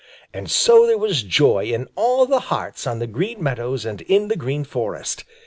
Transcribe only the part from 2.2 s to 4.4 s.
the hearts on the Green Meadows and in the